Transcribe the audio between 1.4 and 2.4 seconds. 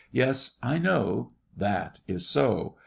That is